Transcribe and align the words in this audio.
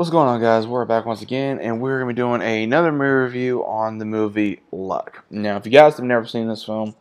What's 0.00 0.08
going 0.08 0.28
on, 0.28 0.40
guys? 0.40 0.66
We're 0.66 0.86
back 0.86 1.04
once 1.04 1.20
again, 1.20 1.60
and 1.60 1.78
we're 1.78 1.98
going 1.98 2.08
to 2.08 2.14
be 2.14 2.16
doing 2.16 2.40
another 2.40 2.90
movie 2.90 3.04
review 3.04 3.66
on 3.66 3.98
the 3.98 4.06
movie 4.06 4.62
Luck. 4.72 5.26
Now, 5.28 5.58
if 5.58 5.66
you 5.66 5.72
guys 5.72 5.98
have 5.98 6.06
never 6.06 6.24
seen 6.24 6.48
this 6.48 6.64
film, 6.64 6.94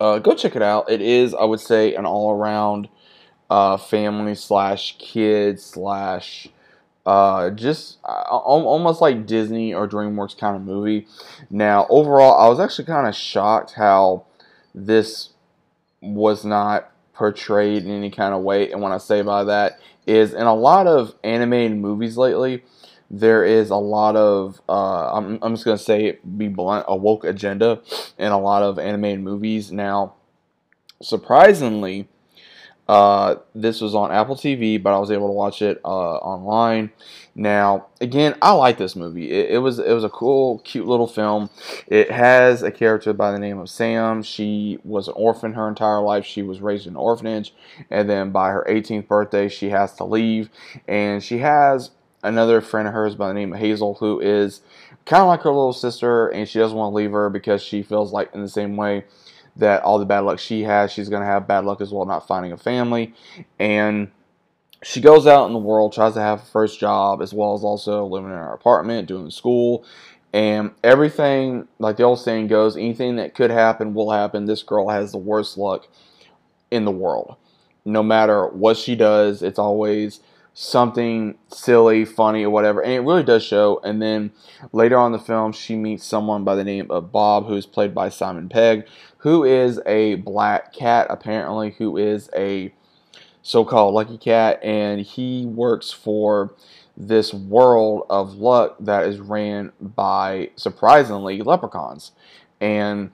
uh, 0.00 0.18
go 0.18 0.34
check 0.34 0.56
it 0.56 0.60
out. 0.62 0.90
It 0.90 1.00
is, 1.00 1.32
I 1.32 1.44
would 1.44 1.60
say, 1.60 1.94
an 1.94 2.06
all-around 2.06 2.88
uh, 3.48 3.76
family 3.76 4.34
slash 4.34 4.96
kid 4.98 5.60
slash 5.60 6.48
uh, 7.06 7.50
just 7.50 7.98
uh, 8.02 8.24
almost 8.26 9.00
like 9.00 9.24
Disney 9.24 9.72
or 9.72 9.86
DreamWorks 9.86 10.36
kind 10.36 10.56
of 10.56 10.62
movie. 10.62 11.06
Now, 11.50 11.86
overall, 11.88 12.36
I 12.44 12.48
was 12.48 12.58
actually 12.58 12.86
kind 12.86 13.06
of 13.06 13.14
shocked 13.14 13.74
how 13.74 14.24
this 14.74 15.28
was 16.00 16.44
not 16.44 16.90
portrayed 17.18 17.84
in 17.84 17.90
any 17.90 18.10
kind 18.10 18.32
of 18.32 18.42
way. 18.42 18.70
And 18.70 18.80
what 18.80 18.92
I 18.92 18.98
say 18.98 19.22
by 19.22 19.42
that 19.44 19.80
is 20.06 20.32
in 20.32 20.46
a 20.46 20.54
lot 20.54 20.86
of 20.86 21.14
animated 21.24 21.76
movies 21.76 22.16
lately, 22.16 22.62
there 23.10 23.44
is 23.44 23.70
a 23.70 23.76
lot 23.76 24.14
of 24.14 24.60
uh, 24.68 25.12
I'm, 25.12 25.38
I'm 25.42 25.54
just 25.54 25.64
gonna 25.64 25.78
say 25.78 26.18
be 26.36 26.46
blunt 26.48 26.84
a 26.88 26.96
woke 26.96 27.24
agenda 27.24 27.80
in 28.18 28.30
a 28.30 28.38
lot 28.38 28.62
of 28.62 28.78
animated 28.78 29.20
movies 29.20 29.72
now. 29.72 30.14
Surprisingly, 31.02 32.08
uh, 32.88 33.36
this 33.54 33.80
was 33.80 33.94
on 33.94 34.10
Apple 34.10 34.34
TV, 34.34 34.82
but 34.82 34.94
I 34.94 34.98
was 34.98 35.10
able 35.10 35.28
to 35.28 35.32
watch 35.32 35.60
it 35.60 35.80
uh, 35.84 36.16
online. 36.16 36.90
Now, 37.34 37.86
again, 38.00 38.34
I 38.40 38.52
like 38.52 38.78
this 38.78 38.96
movie. 38.96 39.30
It, 39.30 39.50
it, 39.50 39.58
was 39.58 39.78
it 39.78 39.92
was 39.92 40.04
a 40.04 40.08
cool, 40.08 40.60
cute 40.60 40.86
little 40.86 41.06
film. 41.06 41.50
It 41.86 42.10
has 42.10 42.62
a 42.62 42.70
character 42.70 43.12
by 43.12 43.30
the 43.30 43.38
name 43.38 43.58
of 43.58 43.68
Sam. 43.68 44.22
She 44.22 44.78
was 44.84 45.06
an 45.06 45.14
orphan 45.16 45.52
her 45.52 45.68
entire 45.68 46.00
life. 46.00 46.24
She 46.24 46.42
was 46.42 46.60
raised 46.60 46.86
in 46.86 46.94
an 46.94 46.96
orphanage, 46.96 47.54
and 47.90 48.08
then 48.08 48.30
by 48.30 48.50
her 48.50 48.66
18th 48.68 49.06
birthday, 49.06 49.48
she 49.48 49.68
has 49.68 49.94
to 49.96 50.04
leave, 50.04 50.48
and 50.88 51.22
she 51.22 51.38
has 51.38 51.90
another 52.22 52.60
friend 52.60 52.88
of 52.88 52.94
hers 52.94 53.14
by 53.14 53.28
the 53.28 53.34
name 53.34 53.52
of 53.52 53.58
Hazel, 53.60 53.94
who 53.94 54.18
is 54.18 54.62
kind 55.04 55.22
of 55.22 55.28
like 55.28 55.42
her 55.42 55.50
little 55.50 55.74
sister, 55.74 56.28
and 56.28 56.48
she 56.48 56.58
doesn't 56.58 56.76
want 56.76 56.92
to 56.92 56.96
leave 56.96 57.12
her 57.12 57.28
because 57.28 57.62
she 57.62 57.82
feels 57.82 58.12
like 58.12 58.34
in 58.34 58.40
the 58.40 58.48
same 58.48 58.76
way 58.76 59.04
that 59.58 59.82
all 59.82 59.98
the 59.98 60.06
bad 60.06 60.20
luck 60.20 60.38
she 60.38 60.62
has, 60.62 60.90
she's 60.92 61.08
going 61.08 61.22
to 61.22 61.26
have 61.26 61.48
bad 61.48 61.64
luck 61.64 61.80
as 61.80 61.92
well, 61.92 62.06
not 62.06 62.26
finding 62.26 62.52
a 62.52 62.56
family. 62.56 63.14
And 63.58 64.10
she 64.82 65.00
goes 65.00 65.26
out 65.26 65.46
in 65.46 65.52
the 65.52 65.58
world, 65.58 65.92
tries 65.92 66.14
to 66.14 66.20
have 66.20 66.40
her 66.40 66.46
first 66.46 66.78
job, 66.78 67.20
as 67.20 67.34
well 67.34 67.54
as 67.54 67.64
also 67.64 68.04
living 68.06 68.30
in 68.30 68.36
her 68.36 68.52
apartment, 68.52 69.08
doing 69.08 69.30
school. 69.30 69.84
And 70.32 70.72
everything, 70.84 71.66
like 71.78 71.96
the 71.96 72.04
old 72.04 72.20
saying 72.20 72.48
goes, 72.48 72.76
anything 72.76 73.16
that 73.16 73.34
could 73.34 73.50
happen 73.50 73.94
will 73.94 74.10
happen. 74.10 74.44
This 74.46 74.62
girl 74.62 74.88
has 74.88 75.12
the 75.12 75.18
worst 75.18 75.58
luck 75.58 75.88
in 76.70 76.84
the 76.84 76.90
world. 76.92 77.36
No 77.84 78.02
matter 78.02 78.46
what 78.46 78.76
she 78.76 78.94
does, 78.94 79.42
it's 79.42 79.58
always 79.58 80.20
something 80.60 81.38
silly, 81.52 82.04
funny, 82.04 82.42
or 82.42 82.50
whatever. 82.50 82.82
And 82.82 82.92
it 82.92 83.00
really 83.02 83.22
does 83.22 83.44
show. 83.44 83.80
And 83.84 84.02
then 84.02 84.32
later 84.72 84.98
on 84.98 85.12
the 85.12 85.18
film, 85.20 85.52
she 85.52 85.76
meets 85.76 86.04
someone 86.04 86.42
by 86.42 86.56
the 86.56 86.64
name 86.64 86.90
of 86.90 87.12
Bob, 87.12 87.46
who's 87.46 87.64
played 87.64 87.94
by 87.94 88.08
Simon 88.08 88.48
Pegg, 88.48 88.84
who 89.18 89.44
is 89.44 89.80
a 89.86 90.16
black 90.16 90.72
cat, 90.72 91.06
apparently, 91.10 91.76
who 91.78 91.96
is 91.96 92.28
a 92.34 92.74
so 93.40 93.64
called 93.64 93.94
lucky 93.94 94.18
cat. 94.18 94.58
And 94.64 95.00
he 95.00 95.46
works 95.46 95.92
for 95.92 96.56
this 96.96 97.32
world 97.32 98.04
of 98.10 98.34
luck 98.34 98.78
that 98.80 99.06
is 99.06 99.20
ran 99.20 99.70
by, 99.80 100.50
surprisingly, 100.56 101.40
leprechauns. 101.40 102.10
And 102.60 103.12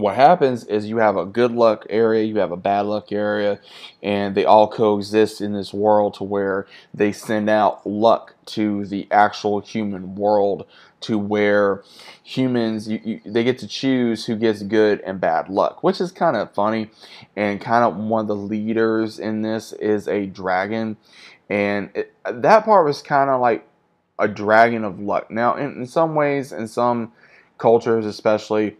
what 0.00 0.16
happens 0.16 0.64
is 0.64 0.86
you 0.86 0.98
have 0.98 1.16
a 1.16 1.24
good 1.24 1.52
luck 1.52 1.86
area, 1.90 2.24
you 2.24 2.38
have 2.38 2.52
a 2.52 2.56
bad 2.56 2.86
luck 2.86 3.12
area, 3.12 3.60
and 4.02 4.34
they 4.34 4.44
all 4.44 4.68
coexist 4.68 5.40
in 5.40 5.52
this 5.52 5.72
world 5.72 6.14
to 6.14 6.24
where 6.24 6.66
they 6.92 7.12
send 7.12 7.48
out 7.50 7.86
luck 7.86 8.34
to 8.46 8.86
the 8.86 9.06
actual 9.10 9.60
human 9.60 10.14
world 10.14 10.66
to 11.00 11.18
where 11.18 11.82
humans 12.22 12.88
you, 12.88 13.00
you, 13.04 13.20
they 13.24 13.42
get 13.42 13.58
to 13.58 13.66
choose 13.66 14.26
who 14.26 14.36
gets 14.36 14.62
good 14.62 15.00
and 15.00 15.20
bad 15.20 15.48
luck 15.48 15.82
which 15.82 16.00
is 16.00 16.12
kind 16.12 16.36
of 16.36 16.52
funny. 16.52 16.90
And 17.36 17.60
kind 17.60 17.84
of 17.84 17.96
one 17.96 18.22
of 18.22 18.28
the 18.28 18.36
leaders 18.36 19.18
in 19.18 19.42
this 19.42 19.72
is 19.72 20.08
a 20.08 20.26
dragon. 20.26 20.96
And 21.48 21.90
it, 21.94 22.12
that 22.24 22.64
part 22.64 22.84
was 22.84 23.02
kind 23.02 23.30
of 23.30 23.40
like 23.40 23.66
a 24.18 24.28
dragon 24.28 24.84
of 24.84 25.00
luck. 25.00 25.30
Now 25.30 25.56
in, 25.56 25.78
in 25.78 25.86
some 25.86 26.14
ways 26.14 26.52
in 26.52 26.68
some 26.68 27.12
cultures 27.58 28.06
especially 28.06 28.76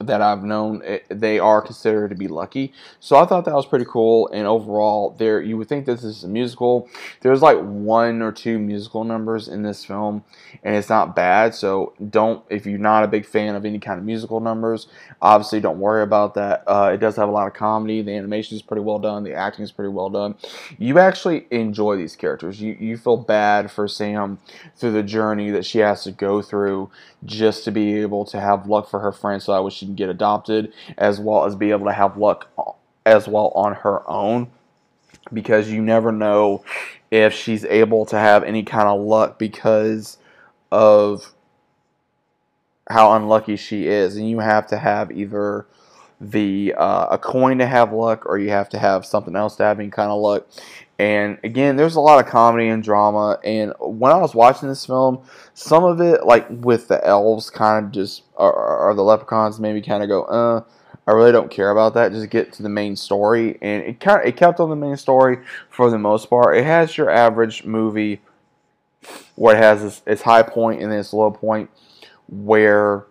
that 0.00 0.22
I've 0.22 0.42
known, 0.42 0.80
eh, 0.84 1.00
they 1.08 1.38
are 1.38 1.60
considered 1.60 2.08
to 2.08 2.14
be 2.14 2.26
lucky. 2.26 2.72
So 3.00 3.16
I 3.16 3.26
thought 3.26 3.44
that 3.44 3.54
was 3.54 3.66
pretty 3.66 3.84
cool. 3.84 4.28
And 4.32 4.46
overall, 4.46 5.14
there 5.18 5.42
you 5.42 5.58
would 5.58 5.68
think 5.68 5.84
this 5.84 6.02
is 6.02 6.24
a 6.24 6.28
musical. 6.28 6.88
There's 7.20 7.42
like 7.42 7.58
one 7.58 8.22
or 8.22 8.32
two 8.32 8.58
musical 8.58 9.04
numbers 9.04 9.46
in 9.46 9.62
this 9.62 9.84
film, 9.84 10.24
and 10.64 10.74
it's 10.74 10.88
not 10.88 11.14
bad. 11.14 11.54
So 11.54 11.92
don't 12.08 12.42
if 12.48 12.64
you're 12.64 12.78
not 12.78 13.04
a 13.04 13.08
big 13.08 13.26
fan 13.26 13.54
of 13.54 13.66
any 13.66 13.78
kind 13.78 13.98
of 13.98 14.04
musical 14.06 14.40
numbers, 14.40 14.88
obviously 15.20 15.60
don't 15.60 15.78
worry 15.78 16.02
about 16.02 16.34
that. 16.34 16.64
Uh, 16.66 16.90
it 16.94 16.98
does 16.98 17.16
have 17.16 17.28
a 17.28 17.32
lot 17.32 17.46
of 17.46 17.52
comedy. 17.52 18.00
The 18.00 18.14
animation 18.16 18.56
is 18.56 18.62
pretty 18.62 18.82
well 18.82 18.98
done. 18.98 19.22
The 19.22 19.34
acting 19.34 19.64
is 19.64 19.72
pretty 19.72 19.90
well 19.90 20.08
done. 20.08 20.34
You 20.78 20.98
actually 20.98 21.46
enjoy 21.50 21.96
these 21.96 22.16
characters. 22.16 22.60
You 22.60 22.74
you 22.80 22.96
feel 22.96 23.18
bad 23.18 23.70
for 23.70 23.86
Sam 23.86 24.38
through 24.76 24.92
the 24.92 25.02
journey 25.02 25.50
that 25.50 25.66
she 25.66 25.78
has 25.78 26.04
to 26.04 26.12
go 26.12 26.40
through 26.40 26.90
just 27.24 27.64
to 27.64 27.70
be 27.70 28.00
able 28.00 28.24
to 28.24 28.40
have 28.40 28.66
luck 28.66 28.88
for 28.88 29.00
her 29.00 29.12
friends. 29.12 29.44
So 29.44 29.52
I 29.52 29.60
wish 29.60 29.74
she 29.74 29.89
can 29.90 29.96
get 29.96 30.08
adopted, 30.08 30.72
as 30.96 31.20
well 31.20 31.44
as 31.44 31.54
be 31.54 31.70
able 31.70 31.86
to 31.86 31.92
have 31.92 32.16
luck 32.16 32.48
as 33.04 33.28
well 33.28 33.52
on 33.54 33.74
her 33.74 34.08
own. 34.08 34.50
Because 35.32 35.70
you 35.70 35.82
never 35.82 36.12
know 36.12 36.64
if 37.10 37.34
she's 37.34 37.64
able 37.66 38.06
to 38.06 38.18
have 38.18 38.42
any 38.42 38.62
kind 38.62 38.88
of 38.88 39.00
luck 39.00 39.38
because 39.38 40.16
of 40.72 41.34
how 42.88 43.12
unlucky 43.12 43.56
she 43.56 43.86
is. 43.86 44.16
And 44.16 44.28
you 44.28 44.38
have 44.38 44.66
to 44.68 44.78
have 44.78 45.12
either 45.12 45.66
the 46.20 46.74
uh, 46.76 47.06
a 47.10 47.18
coin 47.18 47.58
to 47.58 47.66
have 47.66 47.92
luck 47.92 48.26
or 48.26 48.38
you 48.38 48.50
have 48.50 48.68
to 48.68 48.78
have 48.78 49.06
something 49.06 49.34
else 49.34 49.56
to 49.56 49.62
have 49.62 49.80
any 49.80 49.88
kind 49.88 50.10
of 50.10 50.20
luck. 50.20 50.46
And 50.98 51.38
again 51.42 51.76
there's 51.76 51.96
a 51.96 52.00
lot 52.00 52.22
of 52.22 52.30
comedy 52.30 52.68
and 52.68 52.82
drama. 52.82 53.38
And 53.42 53.72
when 53.80 54.12
i 54.12 54.16
was 54.16 54.34
watching 54.34 54.68
this 54.68 54.84
film 54.84 55.22
some 55.54 55.84
of 55.84 56.00
it 56.00 56.26
like 56.26 56.46
with 56.50 56.88
the 56.88 57.04
elves 57.06 57.48
kind 57.48 57.86
of 57.86 57.92
just 57.92 58.22
or, 58.34 58.52
or 58.52 58.94
the 58.94 59.02
leprechauns 59.02 59.58
maybe 59.58 59.80
kind 59.80 60.02
of 60.02 60.08
go 60.08 60.24
uh 60.24 60.62
i 61.06 61.12
really 61.12 61.32
don't 61.32 61.50
care 61.50 61.70
about 61.70 61.94
that. 61.94 62.12
Just 62.12 62.28
get 62.28 62.52
to 62.54 62.62
the 62.62 62.68
main 62.68 62.96
story. 62.96 63.58
And 63.62 63.82
it 63.82 64.00
kind 64.00 64.20
of 64.20 64.26
it 64.26 64.36
kept 64.36 64.60
on 64.60 64.68
the 64.68 64.76
main 64.76 64.96
story 64.96 65.38
for 65.70 65.90
the 65.90 65.98
most 65.98 66.28
part. 66.28 66.56
It 66.56 66.64
has 66.64 66.98
your 66.98 67.08
average 67.08 67.64
movie 67.64 68.20
where 69.36 69.56
it 69.56 69.58
has 69.58 69.82
its, 69.82 70.02
its 70.06 70.22
high 70.22 70.42
point 70.42 70.82
and 70.82 70.92
then 70.92 70.98
its 70.98 71.14
low 71.14 71.30
point 71.30 71.70
where 72.28 73.06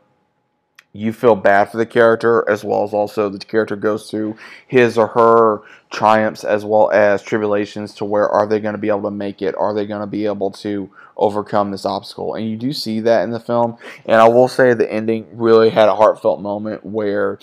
you 0.92 1.14
feel 1.14 1.36
bad 1.36 1.66
for 1.66 1.78
the 1.78 1.86
character 1.86 2.44
as 2.50 2.64
well 2.64 2.84
as 2.84 2.94
also 2.94 3.30
the 3.30 3.38
character 3.38 3.76
goes 3.76 4.10
through 4.10 4.36
his 4.68 4.98
or 4.98 5.08
her 5.08 5.62
triumphs 5.92 6.44
as 6.44 6.66
well 6.66 6.90
as 6.92 7.22
tribulations 7.22 7.94
to 7.94 8.06
where 8.06 8.28
are 8.28 8.48
they 8.48 8.60
going 8.60 8.74
to 8.74 8.80
be 8.80 8.90
able 8.90 9.04
to 9.04 9.12
make 9.12 9.42
it? 9.42 9.56
Are 9.56 9.74
they 9.74 9.86
going 9.86 10.02
to 10.02 10.08
be 10.08 10.26
able 10.26 10.52
to 10.52 10.90
overcome 11.16 11.70
this 11.70 11.86
obstacle? 11.86 12.34
And 12.34 12.50
you 12.50 12.58
do 12.58 12.74
see 12.74 13.02
that 13.02 13.24
in 13.24 13.30
the 13.30 13.40
film. 13.40 13.78
And 14.06 14.20
i 14.20 14.28
will 14.28 14.48
say 14.48 14.74
the 14.74 14.92
ending 14.92 15.28
really 15.32 15.70
had 15.70 15.90
a 15.90 15.96
heartfelt 15.96 16.42
moment 16.42 16.84
where 16.84 17.38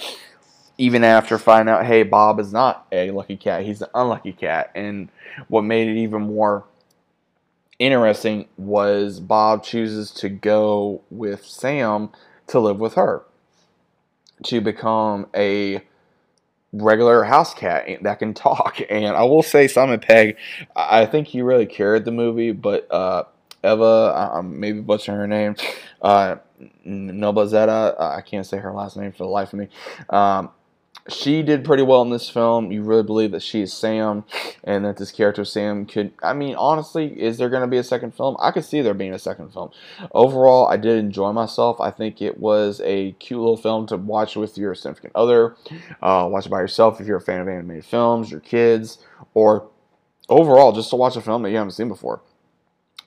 even 0.78 1.04
after 1.04 1.38
finding 1.38 1.72
out 1.72 1.86
hey 1.86 2.02
bob 2.02 2.38
is 2.38 2.52
not 2.52 2.86
a 2.92 3.10
lucky 3.10 3.36
cat 3.36 3.62
he's 3.62 3.80
an 3.80 3.88
unlucky 3.94 4.32
cat. 4.32 4.72
And 4.74 5.08
what 5.46 5.62
made 5.62 5.86
it 5.86 6.00
even 6.00 6.22
more 6.22 6.64
interesting 7.78 8.48
was 8.56 9.20
bob 9.20 9.62
chooses 9.62 10.10
to 10.10 10.28
go 10.28 11.02
with 11.10 11.44
sam 11.44 12.10
to 12.48 12.58
live 12.58 12.80
with 12.80 12.94
her 12.94 13.22
to 14.44 14.60
become 14.60 15.26
a 15.34 15.82
regular 16.72 17.24
house 17.24 17.54
cat 17.54 17.86
that 18.02 18.18
can 18.18 18.34
talk. 18.34 18.80
And 18.90 19.16
I 19.16 19.24
will 19.24 19.42
say, 19.42 19.68
Simon 19.68 20.00
Pegg, 20.00 20.36
I 20.74 21.06
think 21.06 21.28
he 21.28 21.42
really 21.42 21.66
carried 21.66 22.04
the 22.04 22.12
movie, 22.12 22.52
but 22.52 22.90
uh, 22.92 23.24
Eva, 23.64 24.32
I'm 24.34 24.60
maybe 24.60 24.80
butchering 24.80 25.18
her 25.18 25.26
name, 25.26 25.56
uh, 26.02 26.36
Nobazeta, 26.86 28.00
I 28.00 28.20
can't 28.20 28.46
say 28.46 28.58
her 28.58 28.72
last 28.72 28.96
name 28.96 29.12
for 29.12 29.24
the 29.24 29.28
life 29.28 29.52
of 29.52 29.58
me. 29.58 29.68
Um, 30.08 30.50
she 31.08 31.42
did 31.42 31.64
pretty 31.64 31.82
well 31.82 32.02
in 32.02 32.10
this 32.10 32.28
film. 32.28 32.72
You 32.72 32.82
really 32.82 33.02
believe 33.02 33.30
that 33.32 33.42
she 33.42 33.62
is 33.62 33.72
Sam 33.72 34.24
and 34.64 34.84
that 34.84 34.96
this 34.96 35.12
character 35.12 35.44
Sam 35.44 35.86
could. 35.86 36.12
I 36.22 36.32
mean, 36.32 36.54
honestly, 36.56 37.20
is 37.20 37.38
there 37.38 37.48
going 37.48 37.62
to 37.62 37.68
be 37.68 37.76
a 37.76 37.84
second 37.84 38.14
film? 38.14 38.36
I 38.40 38.50
could 38.50 38.64
see 38.64 38.80
there 38.80 38.94
being 38.94 39.14
a 39.14 39.18
second 39.18 39.52
film. 39.52 39.70
Overall, 40.12 40.66
I 40.66 40.76
did 40.76 40.98
enjoy 40.98 41.32
myself. 41.32 41.80
I 41.80 41.90
think 41.90 42.20
it 42.20 42.38
was 42.38 42.80
a 42.84 43.12
cute 43.12 43.40
little 43.40 43.56
film 43.56 43.86
to 43.88 43.96
watch 43.96 44.36
with 44.36 44.58
your 44.58 44.74
significant 44.74 45.12
other. 45.14 45.56
Uh, 46.02 46.28
watch 46.30 46.46
it 46.46 46.50
by 46.50 46.60
yourself 46.60 47.00
if 47.00 47.06
you're 47.06 47.18
a 47.18 47.20
fan 47.20 47.40
of 47.40 47.48
animated 47.48 47.84
films, 47.84 48.30
your 48.30 48.40
kids, 48.40 48.98
or 49.34 49.68
overall 50.28 50.72
just 50.72 50.90
to 50.90 50.96
watch 50.96 51.16
a 51.16 51.20
film 51.20 51.42
that 51.42 51.50
you 51.50 51.56
haven't 51.56 51.72
seen 51.72 51.88
before. 51.88 52.20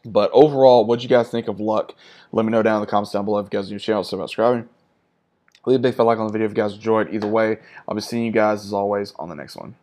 But 0.05 0.31
overall, 0.33 0.85
what 0.85 1.03
you 1.03 1.09
guys 1.09 1.29
think 1.29 1.47
of 1.49 1.59
Luck? 1.59 1.93
Let 2.31 2.45
me 2.45 2.51
know 2.51 2.63
down 2.63 2.75
in 2.75 2.81
the 2.81 2.87
comments 2.87 3.11
down 3.11 3.25
below 3.25 3.39
if 3.39 3.45
you 3.45 3.49
guys 3.49 3.69
are 3.69 3.73
new 3.73 3.79
channel, 3.79 4.03
so 4.03 4.17
subscribing. 4.17 4.69
Leave 5.65 5.79
a 5.79 5.81
big 5.81 5.95
fat 5.95 6.03
like 6.03 6.17
on 6.17 6.27
the 6.27 6.31
video 6.31 6.45
if 6.45 6.51
you 6.51 6.55
guys 6.55 6.73
enjoyed. 6.73 7.13
Either 7.13 7.27
way, 7.27 7.59
I'll 7.87 7.95
be 7.95 8.01
seeing 8.01 8.25
you 8.25 8.31
guys 8.31 8.65
as 8.65 8.73
always 8.73 9.13
on 9.19 9.29
the 9.29 9.35
next 9.35 9.55
one. 9.55 9.75